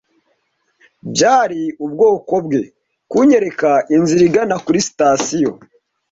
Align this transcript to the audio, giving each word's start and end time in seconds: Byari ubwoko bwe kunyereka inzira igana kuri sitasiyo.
Byari 1.11 1.61
ubwoko 1.85 2.33
bwe 2.45 2.61
kunyereka 3.11 3.71
inzira 3.95 4.23
igana 4.29 4.55
kuri 4.65 4.79
sitasiyo. 4.87 5.51